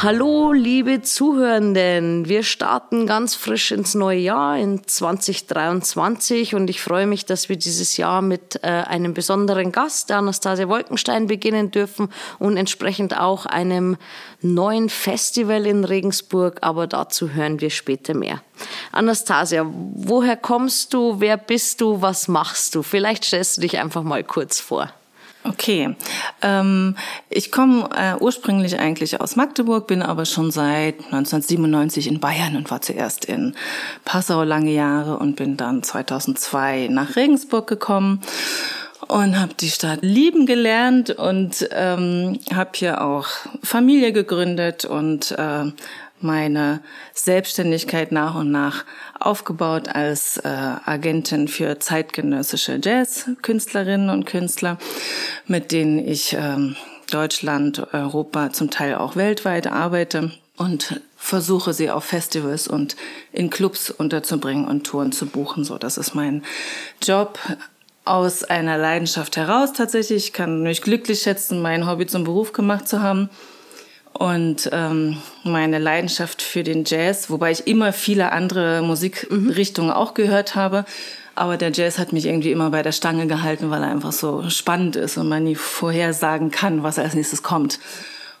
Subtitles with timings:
[0.00, 2.28] Hallo, liebe Zuhörenden.
[2.28, 7.56] Wir starten ganz frisch ins neue Jahr in 2023 und ich freue mich, dass wir
[7.56, 13.44] dieses Jahr mit äh, einem besonderen Gast, der Anastasia Wolkenstein, beginnen dürfen und entsprechend auch
[13.44, 13.96] einem
[14.40, 18.40] neuen Festival in Regensburg, aber dazu hören wir später mehr.
[18.92, 21.18] Anastasia, woher kommst du?
[21.18, 22.00] Wer bist du?
[22.00, 22.84] Was machst du?
[22.84, 24.92] Vielleicht stellst du dich einfach mal kurz vor.
[25.48, 25.94] Okay,
[26.42, 26.94] ähm,
[27.30, 32.70] ich komme äh, ursprünglich eigentlich aus Magdeburg, bin aber schon seit 1997 in Bayern und
[32.70, 33.54] war zuerst in
[34.04, 38.20] Passau lange Jahre und bin dann 2002 nach Regensburg gekommen
[39.06, 43.26] und habe die Stadt lieben gelernt und ähm, habe hier auch
[43.62, 45.64] Familie gegründet und äh,
[46.22, 46.80] meine
[47.14, 48.84] Selbstständigkeit nach und nach
[49.18, 54.78] aufgebaut als äh, Agentin für zeitgenössische Jazzkünstlerinnen und Künstler,
[55.46, 56.76] mit denen ich ähm,
[57.10, 62.96] Deutschland, Europa, zum Teil auch weltweit arbeite und versuche sie auf Festivals und
[63.32, 65.64] in Clubs unterzubringen und Touren zu buchen.
[65.64, 66.44] So, das ist mein
[67.02, 67.38] Job
[68.04, 70.26] aus einer Leidenschaft heraus tatsächlich.
[70.26, 73.30] Ich kann mich glücklich schätzen, mein Hobby zum Beruf gemacht zu haben
[74.18, 79.96] und ähm, meine Leidenschaft für den Jazz, wobei ich immer viele andere Musikrichtungen mhm.
[79.96, 80.84] auch gehört habe.
[81.36, 84.50] Aber der Jazz hat mich irgendwie immer bei der Stange gehalten, weil er einfach so
[84.50, 87.78] spannend ist und man nie vorhersagen kann, was als nächstes kommt.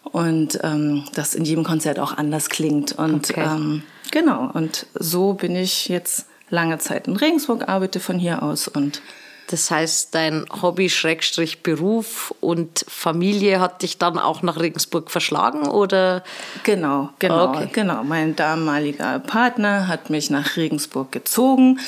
[0.02, 2.90] Und ähm, das in jedem Konzert auch anders klingt.
[2.98, 3.44] Und okay.
[3.46, 8.66] ähm, genau, und so bin ich jetzt lange Zeit in Regensburg, arbeite von hier aus
[8.66, 9.00] und
[9.48, 15.66] das heißt, dein Hobby, Schrägstrich Beruf und Familie hat dich dann auch nach Regensburg verschlagen,
[15.66, 16.22] oder?
[16.64, 17.68] Genau, genau, okay.
[17.72, 18.04] genau.
[18.04, 21.80] Mein damaliger Partner hat mich nach Regensburg gezogen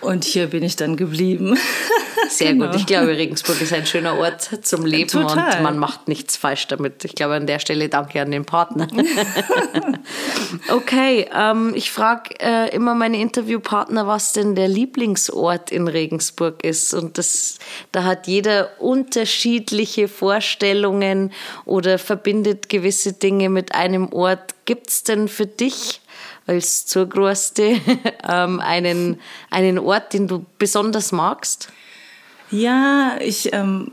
[0.00, 1.58] und hier bin ich dann geblieben.
[2.28, 2.66] Sehr genau.
[2.66, 2.76] gut.
[2.76, 5.56] Ich glaube, Regensburg ist ein schöner Ort zum Leben Total.
[5.56, 7.04] und man macht nichts falsch damit.
[7.04, 8.88] Ich glaube, an der Stelle danke an den Partner.
[10.68, 16.94] okay, ähm, ich frage äh, immer meine Interviewpartner, was denn der Lieblingsort in Regensburg ist.
[16.94, 17.58] Und das,
[17.92, 21.32] da hat jeder unterschiedliche Vorstellungen
[21.64, 24.54] oder verbindet gewisse Dinge mit einem Ort.
[24.64, 26.00] Gibt es denn für dich
[26.46, 27.80] als Zurgroste
[28.28, 29.20] ähm, einen,
[29.50, 31.68] einen Ort, den du besonders magst?
[32.50, 33.92] Ja, ich ähm,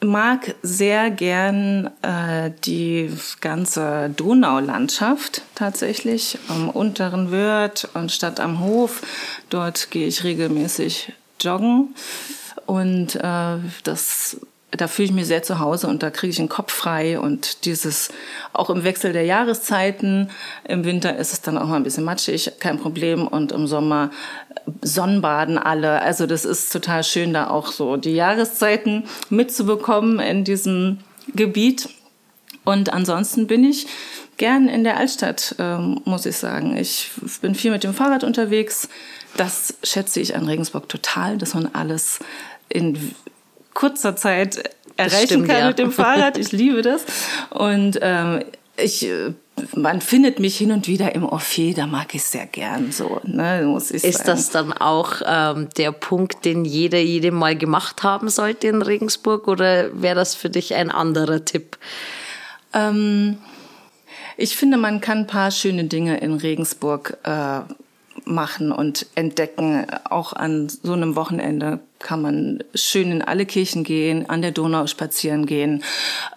[0.00, 3.10] mag sehr gern äh, die
[3.40, 9.02] ganze Donaulandschaft tatsächlich, am unteren Wörth und Stadt am Hof.
[9.50, 11.94] Dort gehe ich regelmäßig joggen
[12.66, 14.38] und äh, das
[14.72, 17.66] da fühle ich mich sehr zu Hause und da kriege ich den Kopf frei und
[17.66, 18.08] dieses
[18.54, 20.30] auch im Wechsel der Jahreszeiten.
[20.66, 24.10] Im Winter ist es dann auch mal ein bisschen matschig, kein Problem und im Sommer
[24.80, 26.00] Sonnenbaden alle.
[26.00, 30.98] Also das ist total schön, da auch so die Jahreszeiten mitzubekommen in diesem
[31.34, 31.90] Gebiet.
[32.64, 33.86] Und ansonsten bin ich
[34.38, 36.76] gern in der Altstadt, ähm, muss ich sagen.
[36.76, 37.10] Ich
[37.42, 38.88] bin viel mit dem Fahrrad unterwegs.
[39.36, 42.20] Das schätze ich an Regensburg total, dass man alles
[42.68, 43.14] in
[43.74, 45.68] kurzer Zeit erreichen stimmt, kann ja.
[45.68, 46.38] mit dem Fahrrad.
[46.38, 47.04] Ich liebe das.
[47.50, 48.44] Und ähm,
[48.76, 49.32] ich äh,
[49.76, 53.62] man findet mich hin und wieder im Orphée, da mag ich sehr gern so, ne,
[53.66, 54.26] muss ich Ist sagen.
[54.26, 59.48] das dann auch ähm, der Punkt, den jeder jedem mal gemacht haben sollte in Regensburg
[59.48, 61.76] oder wäre das für dich ein anderer Tipp?
[62.72, 63.38] Ähm,
[64.36, 67.60] ich finde, man kann ein paar schöne Dinge in Regensburg äh,
[68.24, 69.86] machen und entdecken.
[70.04, 74.86] Auch an so einem Wochenende kann man schön in alle Kirchen gehen, an der Donau
[74.86, 75.82] spazieren gehen.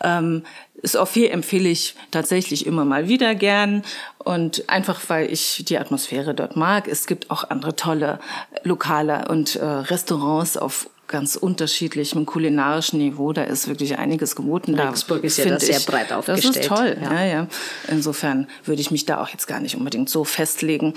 [0.01, 0.43] Ähm,
[0.81, 3.83] das Orphée empfehle ich tatsächlich immer mal wieder gern
[4.19, 6.87] und einfach weil ich die Atmosphäre dort mag.
[6.87, 8.19] Es gibt auch andere tolle
[8.63, 13.31] Lokale und äh, Restaurants auf ganz unterschiedlichem kulinarischen Niveau.
[13.31, 14.75] Da ist wirklich einiges geboten.
[14.75, 16.55] Regensburg ist ja da sehr breit aufgestellt.
[16.55, 16.97] Das ist toll.
[17.01, 17.13] Ja.
[17.13, 17.47] ja, ja.
[17.87, 20.93] Insofern würde ich mich da auch jetzt gar nicht unbedingt so festlegen.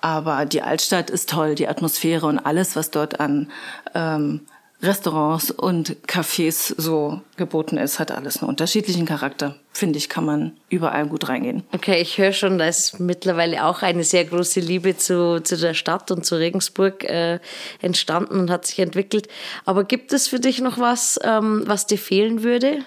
[0.00, 3.50] Aber die Altstadt ist toll, die Atmosphäre und alles, was dort an
[3.94, 4.42] ähm,
[4.82, 9.56] Restaurants und Cafés so geboten ist, hat alles einen unterschiedlichen Charakter.
[9.72, 11.62] Finde ich, kann man überall gut reingehen.
[11.72, 15.72] Okay, ich höre schon, da ist mittlerweile auch eine sehr große Liebe zu, zu der
[15.72, 17.40] Stadt und zu Regensburg äh,
[17.80, 19.28] entstanden und hat sich entwickelt.
[19.64, 22.84] Aber gibt es für dich noch was, ähm, was dir fehlen würde?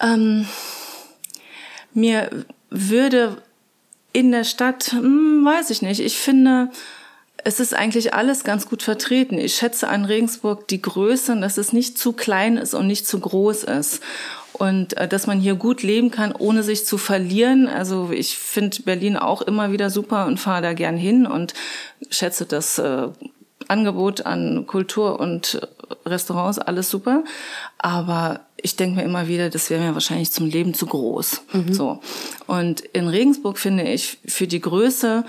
[0.00, 0.46] Ähm,
[1.94, 2.30] mir
[2.68, 3.42] würde
[4.12, 6.00] in der Stadt, hm, weiß ich nicht.
[6.00, 6.70] Ich finde,
[7.44, 9.38] es ist eigentlich alles ganz gut vertreten.
[9.38, 13.20] Ich schätze an Regensburg die Größe, dass es nicht zu klein ist und nicht zu
[13.20, 14.02] groß ist.
[14.52, 17.66] Und äh, dass man hier gut leben kann, ohne sich zu verlieren.
[17.66, 21.54] Also ich finde Berlin auch immer wieder super und fahre da gern hin und
[22.10, 23.08] schätze das äh,
[23.68, 25.60] Angebot an Kultur und
[26.04, 27.24] Restaurants, alles super.
[27.78, 31.42] Aber ich denke mir immer wieder, das wäre mir wahrscheinlich zum Leben zu groß.
[31.52, 31.72] Mhm.
[31.72, 32.00] So.
[32.46, 35.24] Und in Regensburg finde ich für die Größe,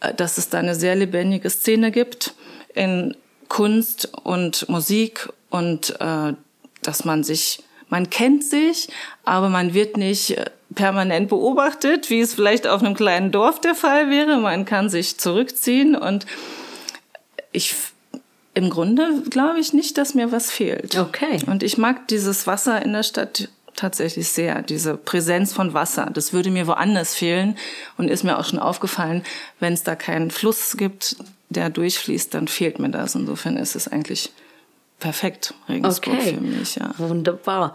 [0.00, 2.34] äh, dass es da eine sehr lebendige Szene gibt
[2.74, 3.16] in
[3.48, 6.34] Kunst und Musik und äh,
[6.82, 8.88] dass man sich, man kennt sich,
[9.24, 13.74] aber man wird nicht äh, permanent beobachtet, wie es vielleicht auf einem kleinen Dorf der
[13.74, 14.38] Fall wäre.
[14.38, 16.26] Man kann sich zurückziehen und
[17.52, 17.74] ich
[18.60, 20.98] im Grunde glaube ich nicht, dass mir was fehlt.
[20.98, 21.40] Okay.
[21.46, 26.10] Und ich mag dieses Wasser in der Stadt tatsächlich sehr, diese Präsenz von Wasser.
[26.12, 27.56] Das würde mir woanders fehlen
[27.96, 29.22] und ist mir auch schon aufgefallen,
[29.60, 31.16] wenn es da keinen Fluss gibt,
[31.48, 33.14] der durchfließt, dann fehlt mir das.
[33.14, 34.30] Insofern ist es eigentlich
[34.98, 36.34] perfekt, Regensburg okay.
[36.34, 36.76] für mich.
[36.76, 36.92] Ja.
[36.98, 37.74] Wunderbar.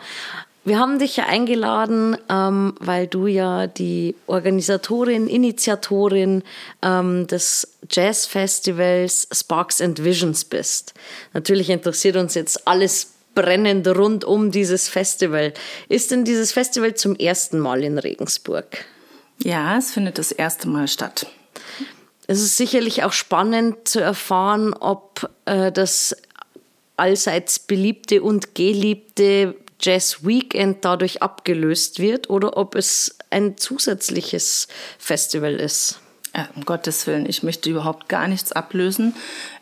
[0.65, 6.41] Wir haben dich ja eingeladen, ähm, weil du ja die Organisatorin, Initiatorin
[6.81, 10.95] ähm, des Jazzfestivals Sparks and Visions bist.
[11.33, 15.53] Natürlich interessiert uns jetzt alles brennend rund um dieses Festival.
[15.87, 18.85] Ist denn dieses Festival zum ersten Mal in Regensburg?
[19.43, 21.27] Ja, es findet das erste Mal statt.
[22.25, 26.15] Es ist sicherlich auch spannend zu erfahren, ob äh, das
[26.97, 34.67] allseits beliebte und geliebte Jazz Weekend dadurch abgelöst wird oder ob es ein zusätzliches
[34.97, 35.99] Festival ist.
[36.35, 39.15] Ja, um Gottes Willen, ich möchte überhaupt gar nichts ablösen.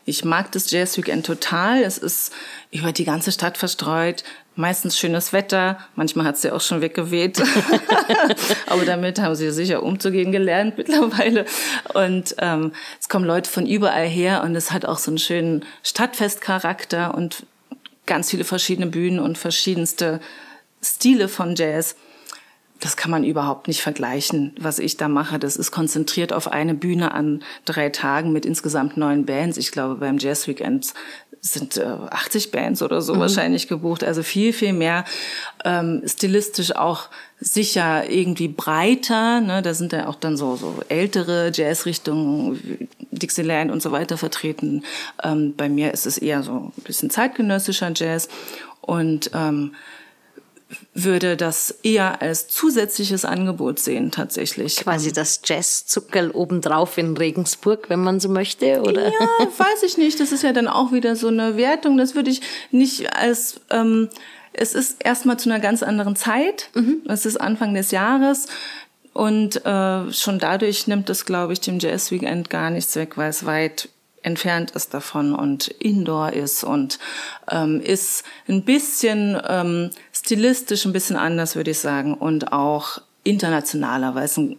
[0.06, 1.82] Ich mag das Jazz Weekend total.
[1.82, 2.32] Es ist
[2.72, 4.24] über die ganze Stadt verstreut.
[4.56, 5.78] Meistens schönes Wetter.
[5.94, 7.40] Manchmal hat es ja auch schon weggeweht.
[8.66, 11.44] Aber damit haben sie sicher umzugehen gelernt mittlerweile.
[11.94, 15.64] Und ähm, es kommen Leute von überall her und es hat auch so einen schönen
[15.84, 17.46] Stadtfestcharakter und
[18.06, 20.20] ganz viele verschiedene Bühnen und verschiedenste
[20.82, 21.96] Stile von Jazz.
[22.80, 25.38] Das kann man überhaupt nicht vergleichen, was ich da mache.
[25.38, 29.56] Das ist konzentriert auf eine Bühne an drei Tagen mit insgesamt neun Bands.
[29.56, 30.92] Ich glaube, beim Jazz Weekend
[31.40, 33.20] sind äh, 80 Bands oder so mhm.
[33.20, 34.02] wahrscheinlich gebucht.
[34.02, 35.04] Also viel, viel mehr
[35.64, 37.08] ähm, stilistisch auch
[37.38, 39.40] sicher irgendwie breiter.
[39.40, 39.60] Ne?
[39.60, 44.84] Da sind ja auch dann so, so ältere Jazzrichtungen, Dixieland und so weiter vertreten.
[45.22, 48.28] Ähm, bei mir ist es eher so ein bisschen zeitgenössischer Jazz.
[48.80, 49.72] Und ähm,
[50.92, 54.76] würde das eher als zusätzliches Angebot sehen, tatsächlich.
[54.76, 59.06] Quasi das Jazzzuckerl obendrauf in Regensburg, wenn man so möchte, oder?
[59.06, 59.28] Ja,
[59.58, 60.20] weiß ich nicht.
[60.20, 61.96] Das ist ja dann auch wieder so eine Wertung.
[61.96, 62.40] Das würde ich
[62.70, 64.08] nicht als, ähm,
[64.52, 66.70] es ist erstmal zu einer ganz anderen Zeit.
[66.74, 67.02] Mhm.
[67.08, 68.46] Es ist Anfang des Jahres.
[69.14, 73.30] Und äh, schon dadurch nimmt es, glaube ich, dem Jazz Weekend gar nichts weg, weil
[73.30, 73.88] es weit
[74.22, 76.98] entfernt ist davon und indoor ist und
[77.50, 84.14] ähm, ist ein bisschen ähm, stilistisch ein bisschen anders, würde ich sagen, und auch internationaler,
[84.14, 84.58] weil es ein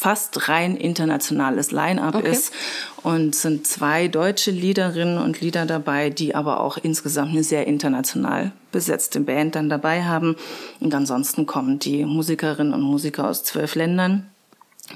[0.00, 2.30] fast rein internationales Line-up okay.
[2.30, 2.54] ist
[3.02, 8.52] und sind zwei deutsche Liederinnen und Lieder dabei, die aber auch insgesamt eine sehr international
[8.72, 10.36] besetzte Band dann dabei haben.
[10.80, 14.26] Und ansonsten kommen die Musikerinnen und Musiker aus zwölf Ländern,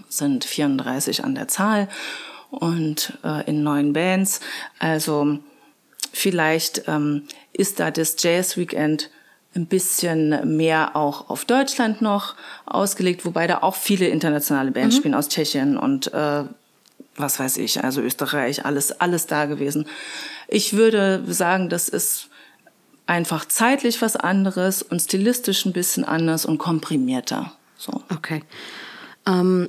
[0.08, 1.90] sind 34 an der Zahl
[2.48, 4.40] und äh, in neun Bands.
[4.78, 5.38] Also
[6.14, 9.10] vielleicht ähm, ist da das Jazz Weekend
[9.54, 12.34] ein bisschen mehr auch auf Deutschland noch
[12.66, 15.00] ausgelegt, wobei da auch viele internationale Bands mhm.
[15.00, 16.44] spielen aus Tschechien und äh,
[17.16, 19.86] was weiß ich, also Österreich, alles, alles da gewesen.
[20.48, 22.28] Ich würde sagen, das ist
[23.06, 27.52] einfach zeitlich was anderes und stilistisch ein bisschen anders und komprimierter.
[27.76, 28.02] So.
[28.12, 28.42] Okay.
[29.26, 29.68] Ähm,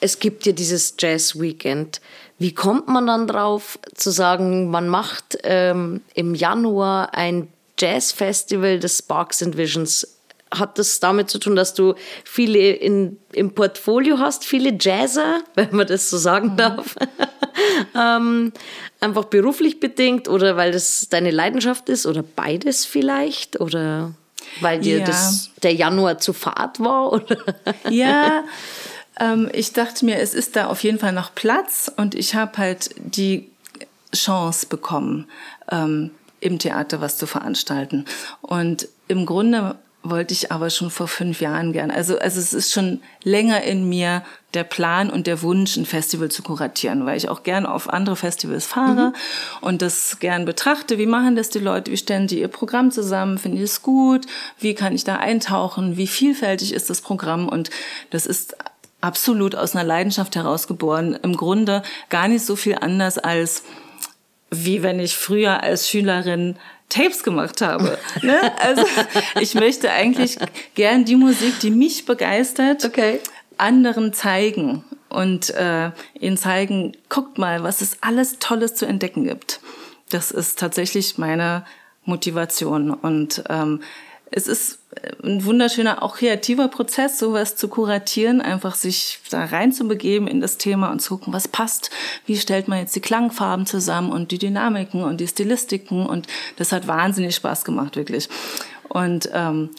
[0.00, 2.00] es gibt ja dieses Jazz Weekend.
[2.38, 8.78] Wie kommt man dann drauf zu sagen, man macht ähm, im Januar ein Jazz Festival
[8.78, 10.06] des Sparks and Visions?
[10.54, 15.74] Hat das damit zu tun, dass du viele in, im Portfolio hast, viele Jazzer, wenn
[15.74, 16.56] man das so sagen mhm.
[16.56, 16.94] darf?
[17.96, 18.52] ähm,
[19.00, 23.60] einfach beruflich bedingt oder weil das deine Leidenschaft ist oder beides vielleicht?
[23.60, 24.14] Oder
[24.60, 25.04] weil dir ja.
[25.04, 27.12] das der Januar zu fad war?
[27.12, 27.38] Oder?
[27.90, 28.44] Ja,
[29.18, 32.58] ähm, ich dachte mir, es ist da auf jeden Fall noch Platz und ich habe
[32.58, 33.50] halt die
[34.14, 35.28] Chance bekommen,
[35.70, 36.10] ähm,
[36.44, 38.04] im Theater was zu veranstalten.
[38.42, 41.90] Und im Grunde wollte ich aber schon vor fünf Jahren gern.
[41.90, 44.22] Also, also es ist schon länger in mir
[44.52, 48.14] der Plan und der Wunsch, ein Festival zu kuratieren, weil ich auch gern auf andere
[48.14, 49.14] Festivals fahre mhm.
[49.62, 50.98] und das gern betrachte.
[50.98, 51.90] Wie machen das die Leute?
[51.90, 53.38] Wie stellen die ihr Programm zusammen?
[53.38, 54.26] Finde ich es gut?
[54.58, 55.96] Wie kann ich da eintauchen?
[55.96, 57.48] Wie vielfältig ist das Programm?
[57.48, 57.70] Und
[58.10, 58.54] das ist
[59.00, 61.18] absolut aus einer Leidenschaft herausgeboren.
[61.22, 63.62] Im Grunde gar nicht so viel anders als
[64.50, 66.56] wie wenn ich früher als Schülerin
[66.88, 67.98] Tapes gemacht habe.
[68.22, 68.40] ne?
[68.60, 68.84] Also
[69.40, 70.38] ich möchte eigentlich
[70.74, 73.20] gern die Musik, die mich begeistert, okay.
[73.58, 79.60] anderen zeigen und äh, ihnen zeigen, guckt mal, was es alles Tolles zu entdecken gibt.
[80.10, 81.64] Das ist tatsächlich meine
[82.04, 83.80] Motivation und ähm,
[84.36, 84.80] es ist
[85.22, 90.90] ein wunderschöner, auch kreativer Prozess, sowas zu kuratieren, einfach sich da reinzubegeben in das Thema
[90.90, 91.90] und zu gucken, was passt,
[92.26, 96.26] wie stellt man jetzt die Klangfarben zusammen und die Dynamiken und die Stilistiken und
[96.56, 98.28] das hat wahnsinnig Spaß gemacht, wirklich.
[98.88, 99.70] Und ähm,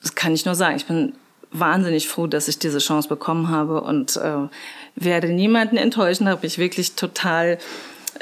[0.00, 1.12] das kann ich nur sagen, ich bin
[1.50, 4.48] wahnsinnig froh, dass ich diese Chance bekommen habe und äh,
[4.96, 7.58] werde niemanden enttäuschen, habe ich wirklich total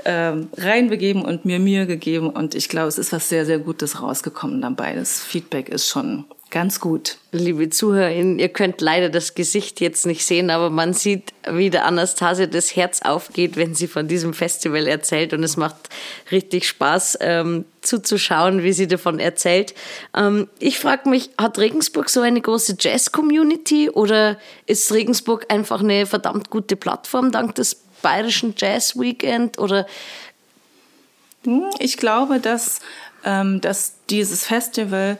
[0.04, 2.30] äh, reinbegeben und mir Mühe gegeben.
[2.30, 4.94] Und ich glaube, es ist was sehr, sehr Gutes rausgekommen dabei.
[4.94, 7.16] Das Feedback ist schon ganz gut.
[7.32, 11.86] Liebe ZuhörerInnen, ihr könnt leider das Gesicht jetzt nicht sehen, aber man sieht, wie der
[11.86, 15.32] Anastasia das Herz aufgeht, wenn sie von diesem Festival erzählt.
[15.32, 15.76] Und es macht
[16.32, 19.74] richtig Spaß ähm, zuzuschauen, wie sie davon erzählt.
[20.14, 26.04] Ähm, ich frage mich, hat Regensburg so eine große Jazz-Community oder ist Regensburg einfach eine
[26.06, 29.86] verdammt gute Plattform dank des bayerischen Jazz Weekend oder?
[31.44, 32.80] Hm, ich glaube, dass,
[33.24, 35.18] ähm, dass dieses Festival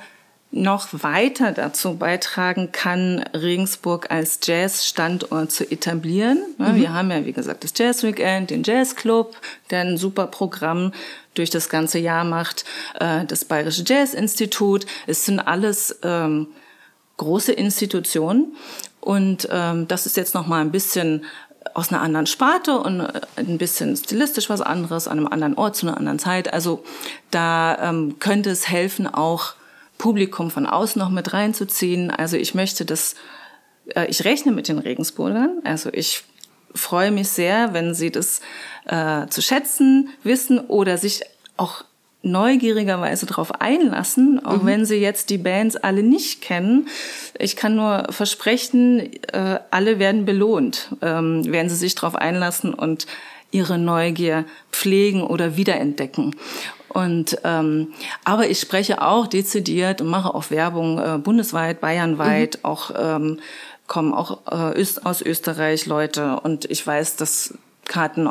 [0.53, 6.43] noch weiter dazu beitragen kann, Regensburg als Jazz-Standort zu etablieren.
[6.59, 6.75] Mhm.
[6.75, 9.37] Wir haben ja, wie gesagt, das Jazz Weekend, den Jazz Club,
[9.71, 10.93] der ein super Programm
[11.35, 12.65] durch das ganze Jahr macht,
[12.99, 14.87] äh, das Bayerische Jazz Institut.
[15.07, 16.49] Es sind alles ähm,
[17.17, 18.57] große Institutionen
[19.01, 21.25] und ähm, das ist jetzt noch mal ein bisschen
[21.75, 25.77] aus einer anderen Sparte und äh, ein bisschen stilistisch was anderes, an einem anderen Ort,
[25.77, 26.53] zu einer anderen Zeit.
[26.53, 26.85] Also
[27.31, 29.55] da ähm, könnte es helfen, auch
[29.99, 32.11] Publikum von außen noch mit reinzuziehen.
[32.11, 33.15] Also ich möchte das,
[33.95, 35.61] äh, ich rechne mit den Regensburgern.
[35.65, 36.25] Also ich
[36.75, 38.41] freue mich sehr, wenn sie das
[38.87, 41.23] äh, zu schätzen wissen oder sich
[41.57, 41.85] auch
[42.23, 44.67] neugierigerweise darauf einlassen, auch mhm.
[44.67, 46.89] wenn sie jetzt die Bands alle nicht kennen.
[47.39, 53.07] Ich kann nur versprechen, äh, alle werden belohnt, ähm, werden sie sich darauf einlassen und
[53.51, 56.37] ihre Neugier pflegen oder wiederentdecken.
[56.89, 57.93] Und ähm,
[58.25, 62.65] aber ich spreche auch dezidiert und mache auch Werbung äh, bundesweit, bayernweit, mhm.
[62.65, 63.39] auch ähm,
[63.87, 67.55] kommen auch äh, aus Österreich Leute und ich weiß, dass
[67.87, 68.29] Karten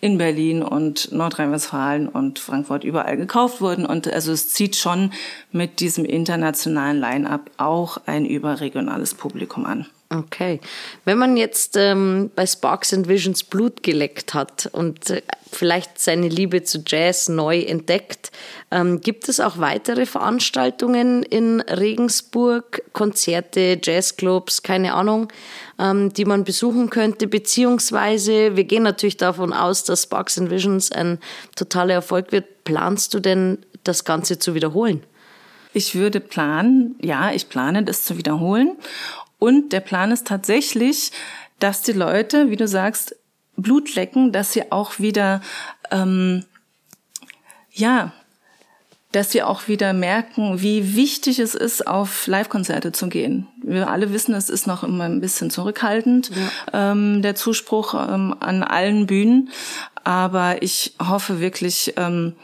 [0.00, 3.86] in Berlin und Nordrhein-Westfalen und Frankfurt überall gekauft wurden.
[3.86, 5.12] Und also es zieht schon
[5.52, 9.86] mit diesem internationalen Line-up auch ein überregionales Publikum an.
[10.08, 10.60] Okay.
[11.04, 16.28] Wenn man jetzt ähm, bei Sparks and Visions Blut geleckt hat und äh, vielleicht seine
[16.28, 18.30] Liebe zu Jazz neu entdeckt,
[18.70, 25.26] ähm, gibt es auch weitere Veranstaltungen in Regensburg, Konzerte, Jazzclubs, keine Ahnung,
[25.80, 27.26] ähm, die man besuchen könnte?
[27.26, 31.18] Beziehungsweise, wir gehen natürlich davon aus, dass Sparks and Visions ein
[31.56, 32.62] totaler Erfolg wird.
[32.62, 35.02] Planst du denn, das Ganze zu wiederholen?
[35.72, 38.76] Ich würde planen, ja, ich plane das zu wiederholen.
[39.38, 41.12] Und der Plan ist tatsächlich,
[41.58, 43.16] dass die Leute, wie du sagst,
[43.56, 45.40] Blut lecken, dass sie auch wieder,
[45.90, 46.44] ähm,
[47.72, 48.12] ja,
[49.12, 53.48] dass sie auch wieder merken, wie wichtig es ist, auf Live-Konzerte zu gehen.
[53.62, 56.92] Wir alle wissen, es ist noch immer ein bisschen zurückhaltend, ja.
[56.92, 59.50] ähm, der Zuspruch ähm, an allen Bühnen.
[60.04, 62.34] Aber ich hoffe wirklich, ähm,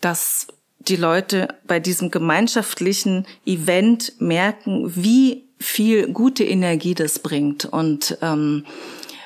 [0.00, 0.48] dass
[0.80, 8.66] die Leute bei diesem gemeinschaftlichen Event merken, wie viel gute Energie das bringt und ähm,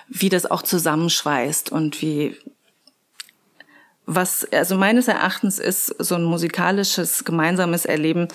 [0.09, 2.37] wie das auch zusammenschweißt und wie
[4.05, 8.29] was also meines Erachtens ist so ein musikalisches gemeinsames Erleben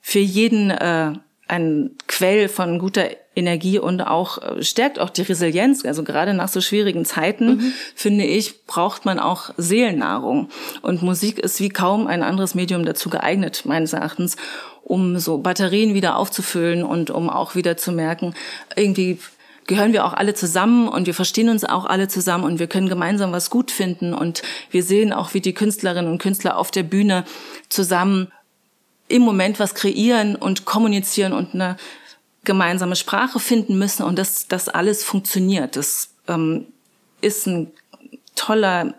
[0.00, 1.12] für jeden äh,
[1.46, 5.84] ein Quell von guter Energie und auch äh, stärkt auch die Resilienz.
[5.84, 7.72] Also gerade nach so schwierigen Zeiten, mhm.
[7.94, 10.48] finde ich, braucht man auch Seelennahrung.
[10.82, 14.36] Und Musik ist wie kaum ein anderes Medium dazu geeignet, meines Erachtens,
[14.82, 18.34] um so Batterien wieder aufzufüllen und um auch wieder zu merken,
[18.76, 19.18] irgendwie
[19.66, 22.88] gehören wir auch alle zusammen und wir verstehen uns auch alle zusammen und wir können
[22.88, 26.82] gemeinsam was gut finden und wir sehen auch, wie die Künstlerinnen und Künstler auf der
[26.82, 27.24] Bühne
[27.70, 28.30] zusammen
[29.14, 31.76] im Moment was kreieren und kommunizieren und eine
[32.42, 35.76] gemeinsame Sprache finden müssen und dass das alles funktioniert.
[35.76, 36.66] Das ähm,
[37.20, 37.70] ist ein
[38.34, 38.94] toller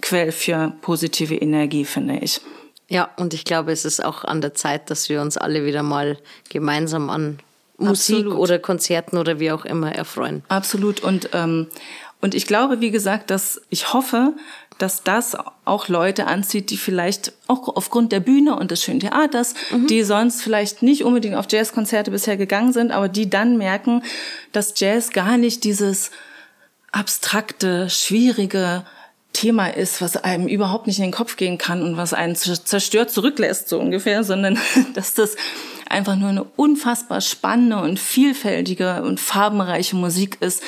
[0.00, 2.40] Quell für positive Energie, finde ich.
[2.88, 5.82] Ja, und ich glaube, es ist auch an der Zeit, dass wir uns alle wieder
[5.82, 6.16] mal
[6.48, 7.38] gemeinsam an
[7.76, 8.38] Musik Absolut.
[8.38, 10.42] oder Konzerten oder wie auch immer erfreuen.
[10.48, 11.00] Absolut.
[11.00, 11.66] Und, ähm,
[12.22, 14.32] und ich glaube, wie gesagt, dass ich hoffe,
[14.78, 19.54] dass das auch Leute anzieht, die vielleicht auch aufgrund der Bühne und des schönen Theaters,
[19.70, 19.86] mhm.
[19.88, 24.02] die sonst vielleicht nicht unbedingt auf Jazzkonzerte bisher gegangen sind, aber die dann merken,
[24.52, 26.10] dass Jazz gar nicht dieses
[26.92, 28.84] abstrakte, schwierige,
[29.32, 33.10] Thema ist, was einem überhaupt nicht in den Kopf gehen kann und was einen zerstört
[33.10, 34.58] zurücklässt, so ungefähr, sondern
[34.94, 35.36] dass das
[35.88, 40.62] einfach nur eine unfassbar spannende und vielfältige und farbenreiche Musik ist,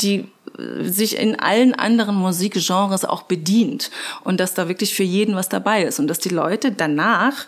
[0.00, 0.28] die
[0.80, 3.90] sich in allen anderen Musikgenres auch bedient
[4.24, 7.46] und dass da wirklich für jeden was dabei ist und dass die Leute danach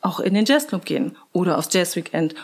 [0.00, 2.34] auch in den Jazzclub gehen oder aufs Jazzweekend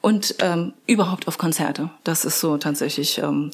[0.00, 1.90] und ähm, überhaupt auf Konzerte.
[2.04, 3.50] Das ist so tatsächlich ähm,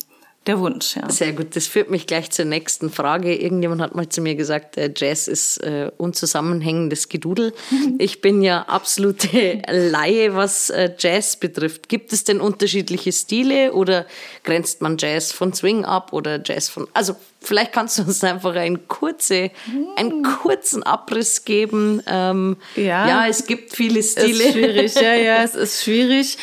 [0.47, 1.11] der Wunsch, ja.
[1.11, 1.57] Sehr gut.
[1.57, 3.35] Das führt mich gleich zur nächsten Frage.
[3.35, 7.53] Irgendjemand hat mal zu mir gesagt, äh, Jazz ist äh, unzusammenhängendes Gedudel.
[7.99, 11.89] Ich bin ja absolute Laie, was äh, Jazz betrifft.
[11.89, 14.07] Gibt es denn unterschiedliche Stile oder
[14.45, 18.55] grenzt man Jazz von Swing ab oder Jazz von, also vielleicht kannst du uns einfach
[18.55, 19.51] einen, kurze,
[19.97, 22.03] einen kurzen Abriss geben.
[22.07, 24.45] Ähm, ja, ja, es gibt viele Stile.
[24.45, 26.37] Ist schwierig, ja, ja, es ist schwierig.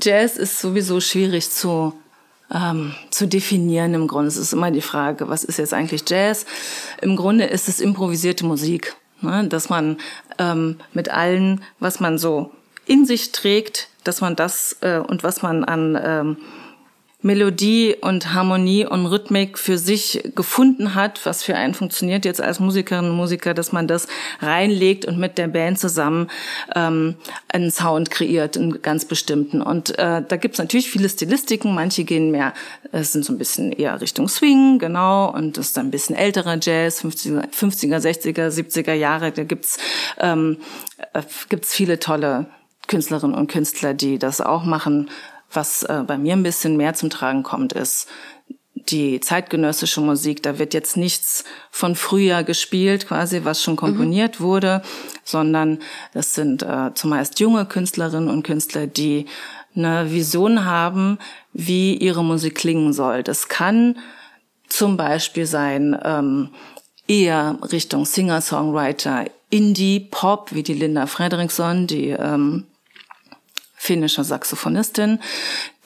[0.00, 1.92] Jazz ist sowieso schwierig zu
[2.54, 4.28] ähm, zu definieren im Grunde.
[4.28, 6.46] Es ist immer die Frage, was ist jetzt eigentlich Jazz?
[7.02, 9.46] Im Grunde ist es improvisierte Musik, ne?
[9.48, 9.98] dass man
[10.38, 12.52] ähm, mit allen, was man so
[12.86, 16.36] in sich trägt, dass man das äh, und was man an ähm,
[17.24, 22.60] Melodie und Harmonie und Rhythmik für sich gefunden hat, was für einen funktioniert jetzt als
[22.60, 24.08] Musikerin und Musiker, dass man das
[24.42, 26.28] reinlegt und mit der Band zusammen
[26.76, 27.14] ähm,
[27.48, 29.62] einen Sound kreiert, einen ganz bestimmten.
[29.62, 32.52] Und äh, da gibt's natürlich viele Stilistiken, manche gehen mehr,
[32.92, 36.16] es sind so ein bisschen eher Richtung Swing, genau, und das ist dann ein bisschen
[36.16, 39.78] älterer Jazz, 50er, 50er 60er, 70er Jahre, da gibt's
[40.18, 40.58] ähm,
[41.14, 42.48] äh, gibt's viele tolle
[42.86, 45.08] Künstlerinnen und Künstler, die das auch machen.
[45.54, 48.08] Was äh, bei mir ein bisschen mehr zum Tragen kommt, ist
[48.74, 50.42] die zeitgenössische Musik.
[50.42, 54.44] Da wird jetzt nichts von früher gespielt, quasi, was schon komponiert mhm.
[54.44, 54.82] wurde,
[55.24, 55.78] sondern
[56.12, 59.26] das sind äh, zumeist junge Künstlerinnen und Künstler, die
[59.74, 61.18] eine Vision haben,
[61.52, 63.22] wie ihre Musik klingen soll.
[63.22, 63.98] Das kann
[64.68, 66.50] zum Beispiel sein, ähm,
[67.06, 72.64] eher Richtung Singer-Songwriter, Indie, Pop, wie die Linda Fredriksson, die ähm,
[73.84, 75.20] finnische Saxophonistin,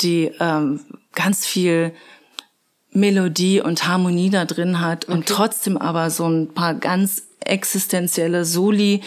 [0.00, 0.80] die ähm,
[1.14, 1.92] ganz viel
[2.92, 5.32] Melodie und Harmonie da drin hat und okay.
[5.34, 9.02] trotzdem aber so ein paar ganz existenzielle Soli,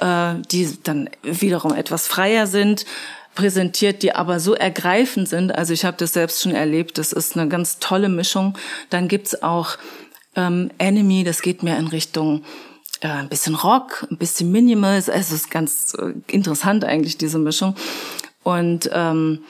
[0.00, 2.86] äh, die dann wiederum etwas freier sind,
[3.34, 5.52] präsentiert, die aber so ergreifend sind.
[5.52, 6.96] Also ich habe das selbst schon erlebt.
[6.98, 8.56] Das ist eine ganz tolle Mischung.
[8.90, 9.78] Dann gibt's auch
[10.36, 12.44] ähm, Enemy, das geht mehr in Richtung
[13.00, 14.94] äh, ein bisschen Rock, ein bisschen Minimal.
[14.94, 17.74] Also es ist ganz äh, interessant eigentlich diese Mischung.
[18.48, 19.40] Und ähm,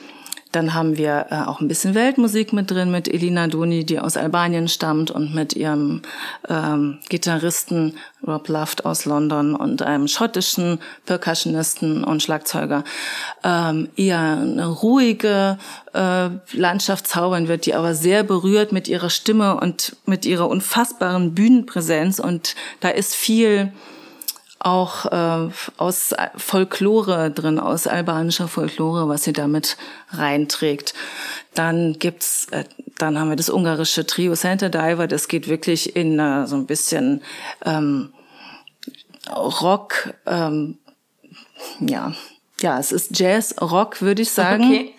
[0.51, 4.17] dann haben wir äh, auch ein bisschen Weltmusik mit drin, mit Elina Doni, die aus
[4.17, 6.01] Albanien stammt und mit ihrem
[6.49, 7.95] ähm, Gitarristen
[8.27, 12.83] Rob Luft aus London und einem schottischen Percussionisten und Schlagzeuger.
[13.41, 15.57] Ähm, eher eine ruhige
[15.93, 21.33] äh, Landschaft zaubern wird, die aber sehr berührt mit ihrer Stimme und mit ihrer unfassbaren
[21.33, 22.19] Bühnenpräsenz.
[22.19, 23.71] Und da ist viel
[24.59, 29.77] auch äh, aus Folklore drin, aus albanischer Folklore, was sie damit
[30.11, 30.93] reinträgt.
[31.53, 32.65] Dann gibt's, äh,
[32.97, 36.65] dann haben wir das ungarische Trio Center Diver, das geht wirklich in äh, so ein
[36.65, 37.21] bisschen
[37.65, 38.13] ähm,
[39.29, 40.77] Rock, ähm,
[41.79, 42.13] ja,
[42.61, 44.65] ja, es ist Jazz, Rock, würde ich sagen.
[44.65, 44.93] Okay.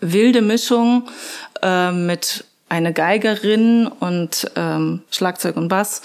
[0.00, 1.08] Wilde Mischung
[1.62, 6.02] äh, mit einer Geigerin und ähm, Schlagzeug und Bass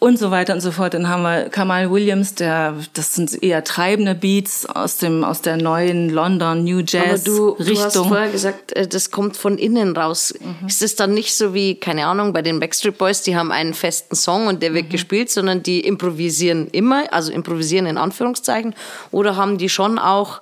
[0.00, 0.94] und so weiter und so fort.
[0.94, 5.58] Dann haben wir Kamal Williams, der, das sind eher treibende Beats aus dem, aus der
[5.58, 7.74] neuen London New Jazz Aber du, Richtung.
[7.74, 10.34] Du hast vorher gesagt, äh, das kommt von innen raus.
[10.40, 10.66] Mhm.
[10.66, 13.74] Ist es dann nicht so wie, keine Ahnung, bei den Backstreet Boys, die haben einen
[13.74, 14.90] festen Song und der wird mhm.
[14.90, 18.74] gespielt, sondern die improvisieren immer, also improvisieren in Anführungszeichen,
[19.10, 20.40] oder haben die schon auch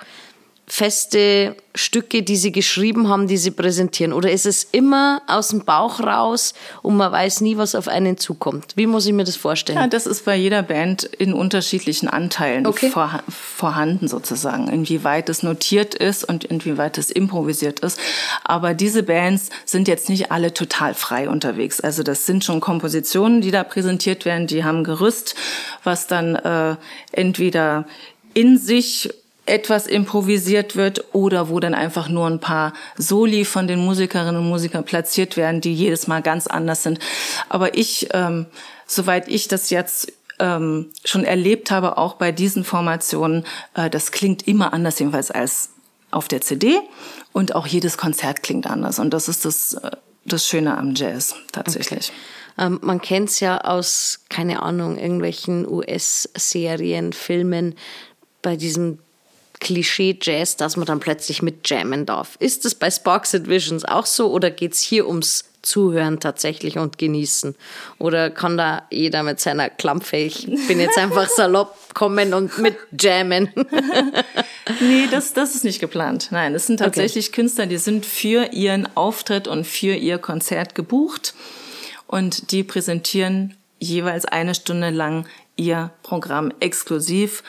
[0.69, 4.13] feste Stücke, die Sie geschrieben haben, die Sie präsentieren?
[4.13, 6.53] Oder ist es immer aus dem Bauch raus
[6.83, 8.73] und man weiß nie, was auf einen zukommt?
[8.77, 9.79] Wie muss ich mir das vorstellen?
[9.79, 12.91] Ja, das ist bei jeder Band in unterschiedlichen Anteilen okay.
[12.91, 17.99] vor, vorhanden sozusagen, inwieweit es notiert ist und inwieweit es improvisiert ist.
[18.45, 21.81] Aber diese Bands sind jetzt nicht alle total frei unterwegs.
[21.81, 25.35] Also das sind schon Kompositionen, die da präsentiert werden, die haben Gerüst,
[25.83, 26.77] was dann äh,
[27.13, 27.87] entweder
[28.35, 29.11] in sich
[29.49, 34.49] etwas improvisiert wird oder wo dann einfach nur ein paar Soli von den Musikerinnen und
[34.49, 36.99] Musikern platziert werden, die jedes Mal ganz anders sind.
[37.49, 38.47] Aber ich, ähm,
[38.87, 44.47] soweit ich das jetzt ähm, schon erlebt habe, auch bei diesen Formationen, äh, das klingt
[44.47, 45.71] immer anders jedenfalls als
[46.11, 46.79] auf der CD
[47.33, 49.91] und auch jedes Konzert klingt anders und das ist das, äh,
[50.25, 52.11] das Schöne am Jazz tatsächlich.
[52.57, 52.67] Okay.
[52.67, 57.77] Ähm, man kennt es ja aus, keine Ahnung, irgendwelchen US-Serien, Filmen,
[58.43, 58.99] bei diesem
[59.61, 62.37] Klischee-Jazz, dass man dann plötzlich mit jammen darf.
[62.39, 66.79] Ist es bei Sparks and Visions auch so oder geht es hier ums Zuhören tatsächlich
[66.79, 67.55] und genießen?
[67.99, 72.77] Oder kann da jeder mit seiner Klampfe, ich bin jetzt einfach salopp, kommen und mit
[72.99, 73.51] jammen?
[74.81, 76.29] nee, das, das ist nicht geplant.
[76.31, 77.43] Nein, es sind tatsächlich okay.
[77.43, 81.35] Künstler, die sind für ihren Auftritt und für ihr Konzert gebucht
[82.07, 87.43] und die präsentieren jeweils eine Stunde lang ihr Programm exklusiv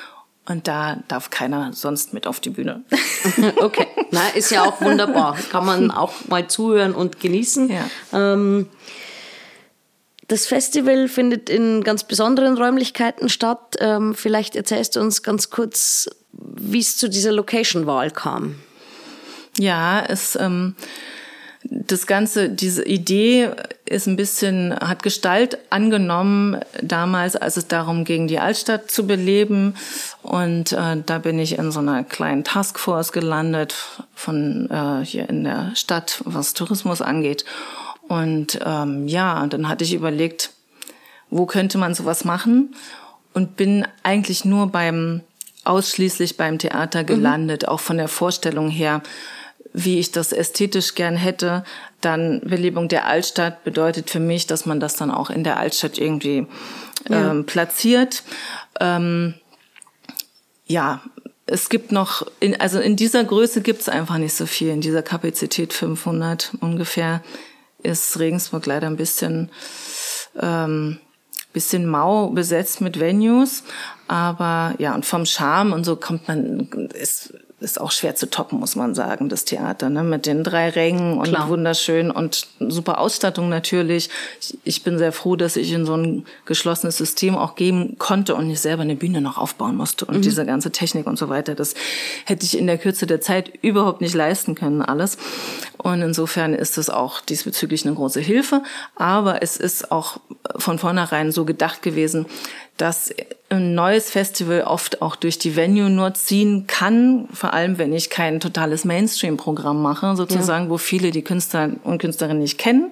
[0.49, 2.83] und da darf keiner sonst mit auf die Bühne.
[3.57, 5.37] okay, na ist ja auch wunderbar.
[5.51, 7.69] Kann man auch mal zuhören und genießen.
[7.69, 7.89] Ja.
[8.11, 8.67] Ähm,
[10.27, 13.75] das Festival findet in ganz besonderen Räumlichkeiten statt.
[13.79, 18.55] Ähm, vielleicht erzählst du uns ganz kurz, wie es zu dieser Location-Wahl kam.
[19.59, 20.75] Ja, es ähm,
[21.63, 23.49] das Ganze, diese Idee
[23.85, 29.75] ist ein bisschen, hat Gestalt angenommen damals, als es darum ging, die Altstadt zu beleben.
[30.21, 33.75] Und äh, da bin ich in so einer kleinen Taskforce gelandet
[34.15, 37.43] von äh, hier in der Stadt, was Tourismus angeht.
[38.07, 40.51] Und ähm, ja, dann hatte ich überlegt,
[41.29, 42.73] wo könnte man sowas machen?
[43.33, 45.21] Und bin eigentlich nur beim,
[45.65, 47.07] ausschließlich beim Theater mhm.
[47.07, 47.69] gelandet, mhm.
[47.69, 49.01] auch von der Vorstellung her
[49.73, 51.63] wie ich das ästhetisch gern hätte,
[52.01, 55.97] dann Belebung der Altstadt bedeutet für mich, dass man das dann auch in der Altstadt
[55.97, 56.47] irgendwie
[57.07, 57.31] ja.
[57.31, 58.23] ähm, platziert.
[58.79, 59.35] Ähm,
[60.65, 61.01] ja,
[61.45, 64.69] es gibt noch, in, also in dieser Größe gibt es einfach nicht so viel.
[64.69, 67.21] In dieser Kapazität 500 ungefähr
[67.81, 69.49] ist Regensburg leider ein bisschen,
[70.39, 70.99] ähm,
[71.53, 73.63] bisschen mau besetzt mit Venues.
[74.07, 78.59] Aber ja, und vom Charme und so kommt man, ist ist auch schwer zu toppen,
[78.59, 80.03] muss man sagen, das Theater, ne?
[80.03, 81.49] mit den drei Rängen und Klar.
[81.49, 84.09] wunderschön und super Ausstattung natürlich.
[84.63, 88.47] Ich bin sehr froh, dass ich in so ein geschlossenes System auch gehen konnte und
[88.47, 90.21] nicht selber eine Bühne noch aufbauen musste und mhm.
[90.21, 91.55] diese ganze Technik und so weiter.
[91.55, 91.73] Das
[92.25, 95.17] hätte ich in der Kürze der Zeit überhaupt nicht leisten können, alles.
[95.77, 98.63] Und insofern ist es auch diesbezüglich eine große Hilfe.
[98.95, 100.19] Aber es ist auch
[100.57, 102.25] von vornherein so gedacht gewesen,
[102.79, 103.13] dass
[103.49, 108.09] ein neues Festival oft auch durch die Venue nur ziehen kann, vor allem wenn ich
[108.09, 110.69] kein totales Mainstream-Programm mache, sozusagen, ja.
[110.71, 112.91] wo viele die Künstler und Künstlerinnen nicht kennen.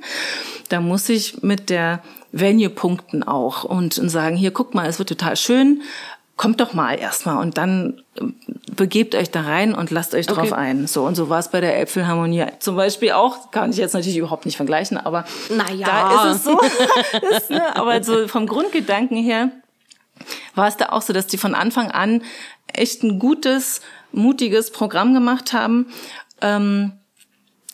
[0.68, 2.02] Da muss ich mit der
[2.34, 5.82] Venue punkten auch und sagen, hier, guck mal, es wird total schön,
[6.36, 8.26] kommt doch mal erstmal und dann äh,
[8.76, 10.54] begebt euch da rein und lasst euch drauf okay.
[10.54, 10.88] ein.
[10.88, 13.52] So und so war es bei der Äpfelharmonie zum Beispiel auch.
[13.52, 15.88] Kann ich jetzt natürlich überhaupt nicht vergleichen, aber naja.
[15.88, 16.60] da ist es so.
[17.32, 19.50] ist, ne, aber so vom Grundgedanken her
[20.56, 22.24] war es da auch so, dass die von Anfang an
[22.74, 25.88] echt ein gutes, mutiges Programm gemacht haben
[26.42, 26.94] ähm,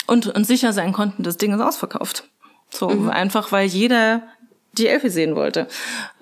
[0.08, 2.30] und, und sicher sein konnten, das Ding ist ausverkauft.
[2.70, 3.10] So mhm.
[3.10, 4.24] einfach, weil jeder
[4.74, 5.68] die Elfi sehen wollte.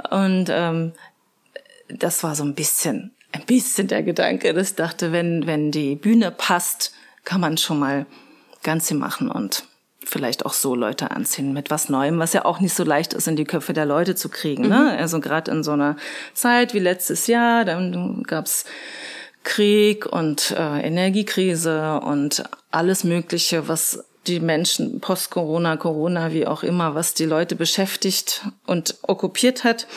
[0.10, 0.94] Und ähm,
[1.88, 5.96] das war so ein bisschen, ein bisschen der Gedanke, dass ich dachte, wenn, wenn die
[5.96, 8.06] Bühne passt, kann man schon mal
[8.64, 9.64] Ganze machen und
[10.04, 13.28] vielleicht auch so Leute anziehen mit was Neuem, was ja auch nicht so leicht ist,
[13.28, 14.68] in die Köpfe der Leute zu kriegen.
[14.68, 14.94] Ne?
[14.94, 15.00] Mhm.
[15.00, 15.96] Also gerade in so einer
[16.34, 18.66] Zeit wie letztes Jahr, dann gab's
[19.44, 26.94] Krieg und äh, Energiekrise und alles Mögliche, was die Menschen post-Corona, Corona, wie auch immer,
[26.94, 29.88] was die Leute beschäftigt und okkupiert hat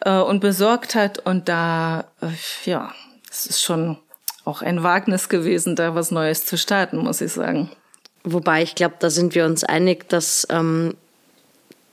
[0.00, 1.20] äh, und besorgt hat.
[1.20, 2.92] Und da, äh, ja,
[3.30, 3.98] es ist schon
[4.44, 7.70] auch ein Wagnis gewesen, da was Neues zu starten, muss ich sagen.
[8.32, 10.94] Wobei ich glaube, da sind wir uns einig, dass ähm,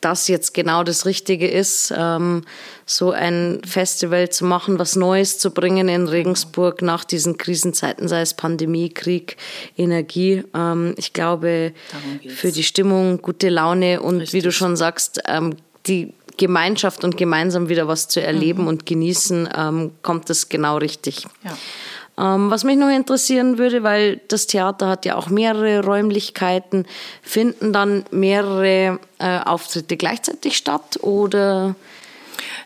[0.05, 2.43] das jetzt genau das Richtige ist, ähm,
[2.85, 8.21] so ein Festival zu machen, was Neues zu bringen in Regensburg nach diesen Krisenzeiten, sei
[8.21, 9.37] es Pandemie, Krieg,
[9.75, 10.43] Energie.
[10.53, 11.73] Ähm, ich glaube,
[12.27, 14.33] für die Stimmung, gute Laune und Richtig.
[14.33, 15.55] wie du schon sagst, ähm,
[15.87, 18.67] die Gemeinschaft und gemeinsam wieder was zu erleben mhm.
[18.67, 21.25] und genießen, ähm, kommt das genau richtig.
[21.43, 21.57] Ja.
[22.17, 26.85] Ähm, was mich noch interessieren würde, weil das Theater hat ja auch mehrere Räumlichkeiten,
[27.21, 31.75] finden dann mehrere äh, Auftritte gleichzeitig statt oder?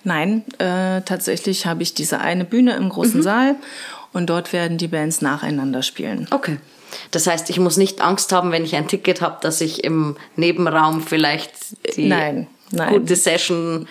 [0.03, 3.23] Nein, äh, tatsächlich habe ich diese eine Bühne im großen mhm.
[3.23, 3.55] Saal
[4.13, 6.27] und dort werden die Bands nacheinander spielen.
[6.31, 6.57] Okay.
[7.11, 10.15] Das heißt, ich muss nicht Angst haben, wenn ich ein Ticket habe, dass ich im
[10.35, 11.51] Nebenraum vielleicht
[11.95, 12.93] die nein, nein.
[12.93, 13.87] gute Session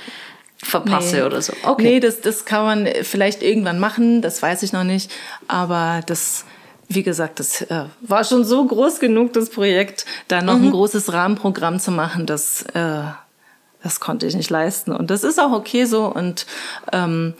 [0.62, 1.22] verpasse nee.
[1.22, 1.52] oder so.
[1.62, 1.82] Okay.
[1.82, 5.10] Nee, das, das kann man vielleicht irgendwann machen, das weiß ich noch nicht.
[5.46, 6.44] Aber das,
[6.88, 10.66] wie gesagt, das äh, war schon so groß genug, das Projekt, da noch mhm.
[10.66, 13.02] ein großes Rahmenprogramm zu machen, das, äh,
[13.82, 14.92] das konnte ich nicht leisten.
[14.92, 16.46] Und das ist auch okay so und
[16.92, 17.34] ähm,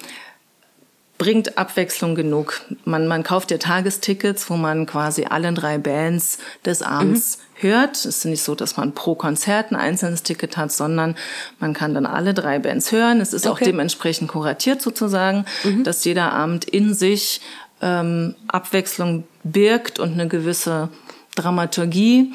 [1.19, 2.61] bringt Abwechslung genug.
[2.85, 7.48] Man, man kauft ja Tagestickets, wo man quasi alle drei Bands des Abends mhm.
[7.63, 7.97] Hört.
[7.97, 11.17] Es ist nicht so, dass man pro Konzert ein einzelnes Ticket hat, sondern
[11.59, 13.21] man kann dann alle drei Bands hören.
[13.21, 13.53] Es ist okay.
[13.53, 15.85] auch dementsprechend kuratiert sozusagen, mhm.
[15.85, 17.41] dass jeder Abend in sich
[17.81, 20.89] ähm, Abwechslung birgt und eine gewisse
[21.35, 22.33] Dramaturgie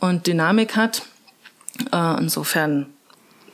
[0.00, 1.02] und Dynamik hat.
[1.92, 2.86] Äh, insofern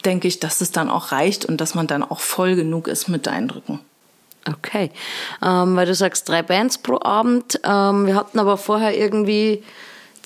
[0.04, 3.08] denke ich, dass es dann auch reicht und dass man dann auch voll genug ist
[3.08, 3.80] mit Eindrücken.
[4.48, 4.92] Okay,
[5.42, 7.60] ähm, weil du sagst drei Bands pro Abend.
[7.64, 9.64] Ähm, wir hatten aber vorher irgendwie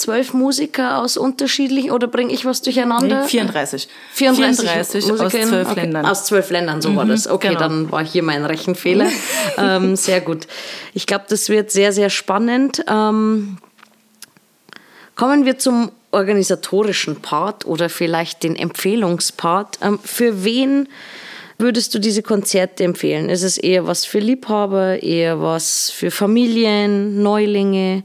[0.01, 3.23] zwölf Musiker aus unterschiedlichen, oder bringe ich was durcheinander?
[3.23, 3.89] Nee, 34.
[4.15, 5.81] 34, 34 aus zwölf okay.
[5.81, 6.07] Ländern.
[6.07, 7.29] Aus zwölf Ländern, so war das.
[7.29, 7.61] Okay, genau.
[7.61, 9.09] dann war hier mein Rechenfehler.
[9.59, 10.47] ähm, sehr gut.
[10.95, 12.83] Ich glaube, das wird sehr, sehr spannend.
[12.89, 13.59] Ähm,
[15.17, 19.79] kommen wir zum organisatorischen Part oder vielleicht den Empfehlungspart.
[19.83, 20.89] Ähm, für wen
[21.59, 23.29] würdest du diese Konzerte empfehlen?
[23.29, 28.03] Ist es eher was für Liebhaber, eher was für Familien, Neulinge?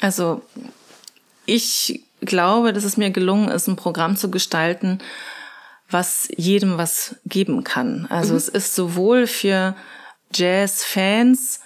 [0.00, 0.42] Also
[1.46, 4.98] ich glaube, dass es mir gelungen ist, ein Programm zu gestalten,
[5.90, 8.06] was jedem was geben kann.
[8.08, 8.38] Also mhm.
[8.38, 9.76] es ist sowohl für
[10.32, 11.60] Jazz-Fans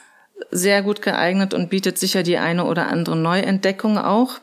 [0.50, 4.34] sehr gut geeignet und bietet sicher die eine oder andere Neuentdeckung auch.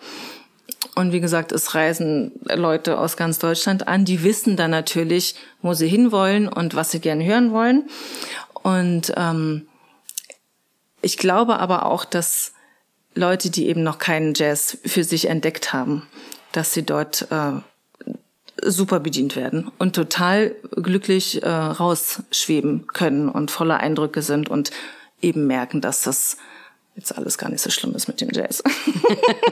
[0.95, 5.74] Und wie gesagt, es reisen Leute aus ganz Deutschland an, die wissen dann natürlich, wo
[5.74, 7.89] sie hinwollen und was sie gerne hören wollen.
[8.63, 9.67] Und ähm,
[11.02, 12.55] ich glaube aber auch, dass
[13.15, 16.08] Leute, die eben noch keinen Jazz für sich entdeckt haben,
[16.51, 17.54] dass sie dort äh,
[18.62, 24.71] super bedient werden und total glücklich äh, rausschweben können und voller Eindrücke sind und
[25.21, 26.38] eben merken, dass das
[26.95, 28.63] jetzt alles gar nicht so schlimm ist mit dem Jazz.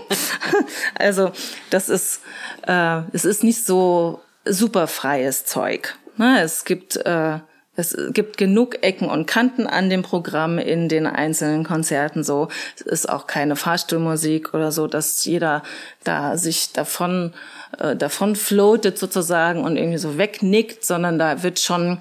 [0.95, 1.31] also
[1.69, 2.21] das ist,
[2.67, 5.97] äh, es ist nicht so super freies Zeug.
[6.17, 6.41] Ne?
[6.41, 7.39] Es gibt äh,
[7.75, 12.49] es gibt genug Ecken und Kanten an dem Programm in den einzelnen Konzerten so.
[12.75, 15.63] Es ist auch keine Fahrstuhlmusik oder so, dass jeder
[16.03, 17.33] da sich davon,
[17.79, 21.99] äh, davon floatet sozusagen und irgendwie so wegnickt, sondern da wird schon,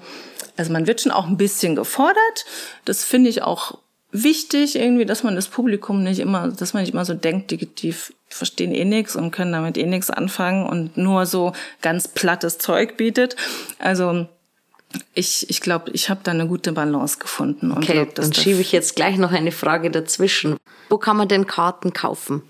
[0.57, 2.45] also man wird schon auch ein bisschen gefordert.
[2.85, 3.79] Das finde ich auch
[4.11, 7.65] wichtig irgendwie, dass man das Publikum nicht immer, dass man nicht immer so denkt, die,
[7.65, 7.95] die
[8.29, 12.95] verstehen eh nichts und können damit eh nichts anfangen und nur so ganz plattes Zeug
[12.95, 13.35] bietet.
[13.79, 14.27] Also
[15.13, 17.71] ich, ich glaube, ich habe da eine gute Balance gefunden.
[17.71, 20.57] Und okay, glaub, dann schiebe ich jetzt gleich noch eine Frage dazwischen.
[20.89, 22.43] Wo kann man denn Karten kaufen?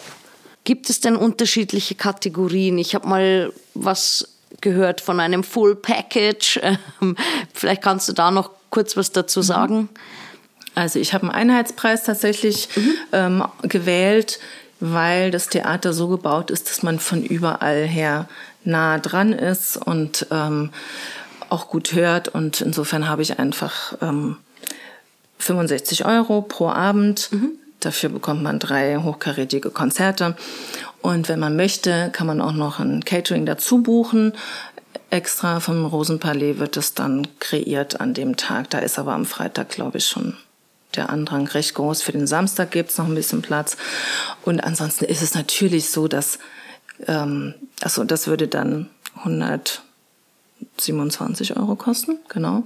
[0.65, 2.79] Gibt es denn unterschiedliche Kategorien?
[2.79, 4.29] Ich habe mal was
[4.61, 6.61] gehört von einem Full Package.
[7.01, 7.17] Ähm,
[7.55, 9.45] vielleicht kannst du da noch kurz was dazu mhm.
[9.45, 9.89] sagen.
[10.75, 12.95] Also ich habe einen Einheitspreis tatsächlich mhm.
[13.13, 14.41] ähm, gewählt,
[14.81, 18.29] weil das Theater so gebaut ist, dass man von überall her
[18.65, 20.71] nah dran ist und ähm,
[21.51, 22.29] auch gut hört.
[22.29, 24.37] Und insofern habe ich einfach ähm,
[25.39, 27.29] 65 Euro pro Abend.
[27.33, 27.51] Mhm.
[27.81, 30.37] Dafür bekommt man drei hochkarätige Konzerte.
[31.01, 34.33] Und wenn man möchte, kann man auch noch ein Catering dazu buchen.
[35.11, 38.71] Extra vom Rosenpalais wird es dann kreiert an dem Tag.
[38.71, 40.37] Da ist aber am Freitag, glaube ich, schon
[40.97, 42.03] der Andrang recht groß.
[42.03, 43.77] Für den Samstag gibt es noch ein bisschen Platz.
[44.43, 46.39] Und ansonsten ist es natürlich so, dass,
[47.07, 49.83] ähm, also das würde dann 100
[50.79, 52.63] 27 Euro kosten, genau.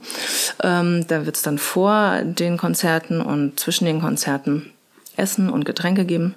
[0.62, 4.70] Ähm, da wird es dann vor den Konzerten und zwischen den Konzerten
[5.16, 6.34] Essen und Getränke geben.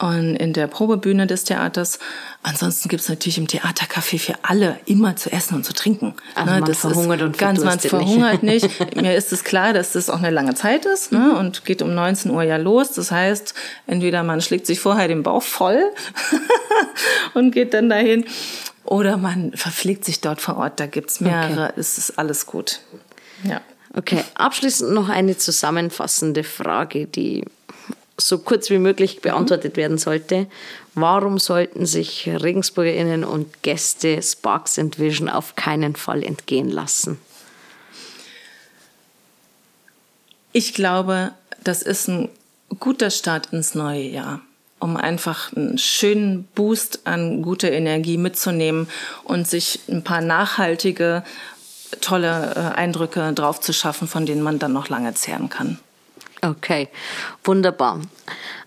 [0.00, 1.98] Und in der Probebühne des Theaters.
[2.44, 6.14] Ansonsten gibt es natürlich im Theatercafé für alle immer zu essen und zu trinken.
[6.36, 8.78] Also ne, man das verhungert und ganz man verhungert nicht.
[8.78, 8.96] nicht.
[9.02, 11.96] Mir ist es klar, dass das auch eine lange Zeit ist ne, und geht um
[11.96, 12.92] 19 Uhr ja los.
[12.92, 13.54] Das heißt,
[13.88, 15.82] entweder man schlägt sich vorher den Bauch voll
[17.34, 18.24] und geht dann dahin
[18.88, 21.80] oder man verpflegt sich dort vor Ort, da gibt's mehrere, okay.
[21.80, 22.80] es ist alles gut.
[23.44, 23.60] Ja.
[23.94, 27.44] Okay, abschließend noch eine zusammenfassende Frage, die
[28.16, 29.80] so kurz wie möglich beantwortet mhm.
[29.80, 30.46] werden sollte.
[30.94, 37.18] Warum sollten sich RegensburgerInnen und Gäste Sparks and Vision auf keinen Fall entgehen lassen?
[40.52, 42.30] Ich glaube, das ist ein
[42.80, 44.40] guter Start ins neue Jahr
[44.80, 48.88] um einfach einen schönen Boost an guter Energie mitzunehmen
[49.24, 51.24] und sich ein paar nachhaltige,
[52.00, 55.78] tolle äh, Eindrücke drauf zu schaffen, von denen man dann noch lange zehren kann.
[56.42, 56.88] Okay,
[57.42, 58.00] wunderbar.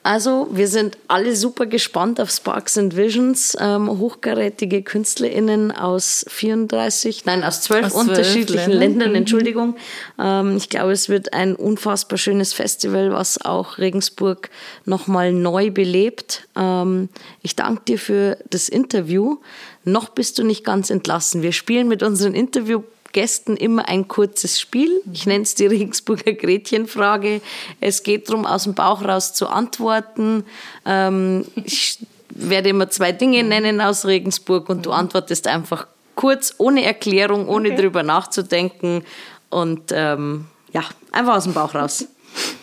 [0.04, 7.26] Also wir sind alle super gespannt auf Sparks and Visions, ähm, hochkarätige KünstlerInnen aus 34,
[7.26, 9.16] nein, aus zwölf unterschiedlichen Ländern, Ländern mhm.
[9.16, 9.76] Entschuldigung.
[10.20, 14.50] Ähm, ich glaube, es wird ein unfassbar schönes Festival, was auch Regensburg
[14.86, 16.48] nochmal neu belebt.
[16.56, 17.08] Ähm,
[17.44, 19.38] ich danke dir für das Interview.
[19.84, 21.44] Noch bist du nicht ganz entlassen.
[21.44, 22.82] Wir spielen mit unseren Interview
[23.13, 25.02] Gästen immer ein kurzes Spiel.
[25.12, 27.41] Ich nenne es die Regensburger Gretchenfrage.
[27.80, 30.45] Es geht darum, aus dem Bauch raus zu antworten.
[30.86, 36.84] Ähm, ich werde immer zwei Dinge nennen aus Regensburg und du antwortest einfach kurz, ohne
[36.84, 37.82] Erklärung, ohne okay.
[37.82, 39.04] drüber nachzudenken
[39.50, 42.06] und ähm, ja, einfach aus dem Bauch raus.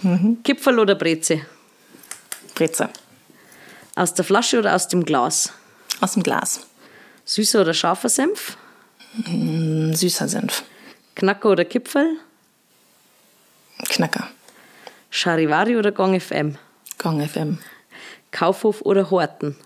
[0.02, 0.38] Mhm.
[0.42, 1.42] Kipferl oder Breze?
[2.54, 2.88] Breze.
[3.94, 5.52] Aus der Flasche oder aus dem Glas?
[6.00, 6.60] Aus dem Glas.
[7.24, 8.56] Süßer oder scharfer Senf?
[9.26, 10.62] Mm, süßer Senf.
[11.14, 12.16] Knacker oder Kipferl?
[13.88, 14.28] Knacker.
[15.10, 16.56] Charivari oder Gong FM?
[16.98, 17.58] Gong FM.
[18.30, 19.56] Kaufhof oder Horten?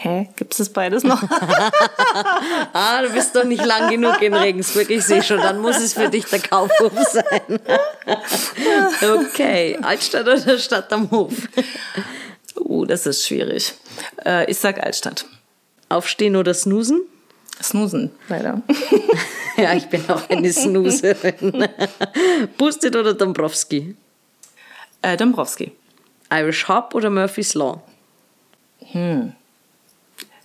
[0.00, 0.28] Hä?
[0.36, 1.20] Gibt es das beides noch?
[2.72, 4.88] ah, du bist doch nicht lang genug in Regensburg.
[4.90, 7.60] Ich sehe schon, dann muss es für dich der Kaufhof sein.
[9.26, 11.32] okay, Altstadt oder Stadt am Hof?
[12.54, 13.74] Uh, das ist schwierig.
[14.24, 15.24] Äh, ich sag Altstadt.
[15.88, 17.00] Aufstehen oder snoosen?
[17.62, 18.62] Snoosen, leider.
[19.56, 21.68] ja, ich bin auch eine Snoozerin.
[22.58, 23.96] Boosted oder Dombrowski?
[25.02, 25.72] Äh, Dombrowski.
[26.30, 27.82] Irish Hop oder Murphy's Law?
[28.92, 29.32] Hm.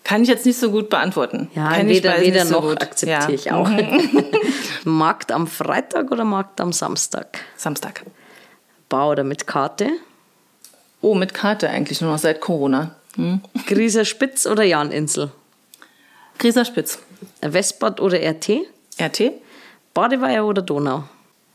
[0.03, 1.49] Kann ich jetzt nicht so gut beantworten.
[1.55, 3.29] Ja, Kann weder, weder noch so akzeptiere ja.
[3.29, 3.69] ich auch.
[4.83, 7.39] Markt am Freitag oder Markt am Samstag?
[7.55, 8.03] Samstag.
[8.89, 9.89] Bar oder mit Karte?
[11.01, 12.95] Oh, mit Karte eigentlich nur noch seit Corona.
[13.15, 13.41] Hm.
[13.65, 15.31] Grieser Spitz oder Janinsel?
[16.37, 16.99] Grieser Spitz.
[17.41, 18.65] Westbad oder RT?
[18.99, 19.31] RT.
[19.93, 21.03] Badeweiher oder Donau?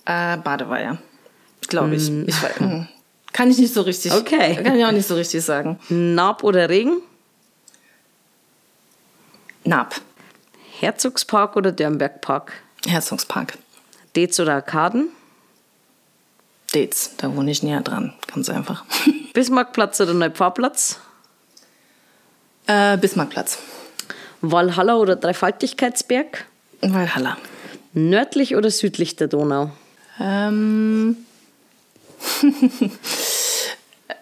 [0.05, 0.99] Äh, Badeweiher,
[1.69, 2.11] glaube ich.
[2.11, 2.25] Mm.
[2.27, 2.89] ich weiß, hm.
[3.33, 4.13] kann ich nicht so richtig.
[4.13, 4.63] Okay.
[4.63, 5.79] Kann ich auch nicht so richtig sagen.
[5.89, 7.03] Naab oder Regen?
[9.65, 10.01] Naab.
[10.81, 12.53] Herzogspark oder Dörnbergpark?
[12.87, 13.59] Herzogspark.
[14.15, 15.09] Dez oder Arkaden?
[16.75, 18.85] Dez, da wohne ich näher dran, ganz einfach.
[19.35, 21.01] Bismarckplatz oder Neupfarrplatz?
[22.67, 23.59] Äh, Bismarckplatz.
[24.41, 26.47] Walhalla oder Dreifaltigkeitsberg?
[26.81, 27.37] Walhalla.
[27.93, 29.71] Nördlich oder südlich der Donau?
[30.21, 31.17] Ähm.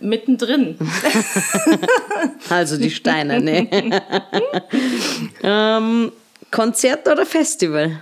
[0.00, 0.78] mittendrin.
[2.48, 4.02] also die Steine, ne?
[5.42, 6.12] ähm,
[6.50, 8.00] Konzert oder Festival?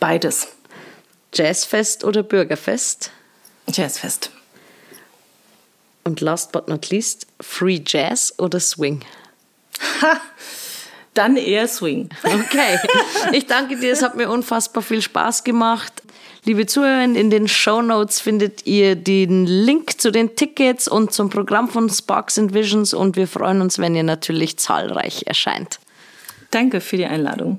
[0.00, 0.48] Beides.
[1.34, 3.10] Jazzfest oder Bürgerfest?
[3.70, 4.30] Jazzfest.
[6.08, 9.04] Und last but not least, Free Jazz oder Swing?
[10.00, 10.18] Ha!
[11.14, 12.08] Dann eher Swing.
[12.22, 12.78] Okay.
[13.32, 15.92] Ich danke dir, es hat mir unfassbar viel Spaß gemacht.
[16.44, 21.28] Liebe Zuhörer, in den Show Notes findet ihr den Link zu den Tickets und zum
[21.28, 25.78] Programm von Sparks and Visions und wir freuen uns, wenn ihr natürlich zahlreich erscheint.
[26.50, 27.58] Danke für die Einladung.